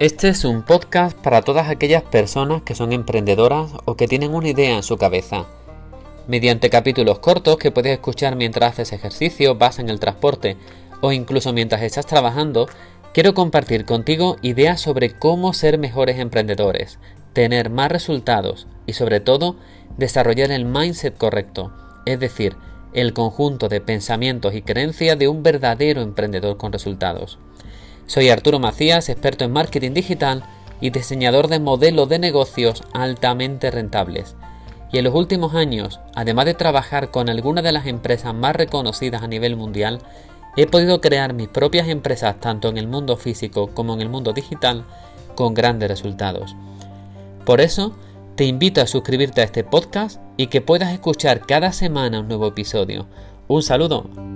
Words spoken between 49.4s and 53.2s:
a este podcast y que puedas escuchar cada semana un nuevo episodio.